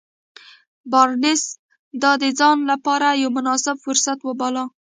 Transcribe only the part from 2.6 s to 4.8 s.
لپاره يو مناسب فرصت وباله.